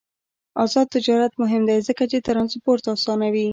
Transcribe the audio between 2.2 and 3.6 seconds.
ترانسپورت اسانوي.